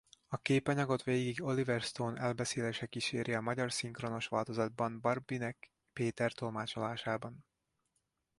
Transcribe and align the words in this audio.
A 0.27 0.37
képanyagot 0.37 1.03
végig 1.03 1.41
Oliver 1.43 1.81
Stone 1.81 2.21
elbeszélése 2.21 2.85
kíséri 2.85 3.33
a 3.33 3.41
magyar 3.41 3.71
szinkronos 3.71 4.27
változatban 4.27 4.99
Barbinek 5.01 5.71
Péter 5.93 6.31
tolmácsolásában. 6.31 7.45